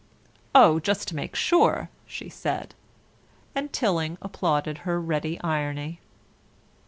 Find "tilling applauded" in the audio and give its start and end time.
3.71-4.79